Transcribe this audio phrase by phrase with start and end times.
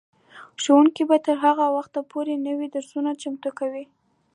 [0.61, 3.85] ښوونکي به تر هغه وخته پورې نوي درسونه چمتو کوي.